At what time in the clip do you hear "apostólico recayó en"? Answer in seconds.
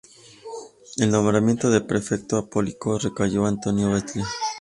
2.37-3.45